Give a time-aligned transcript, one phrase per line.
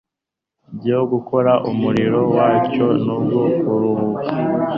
[0.77, 4.31] byo gukora umurimo wacyo n’uwo kuruhuka;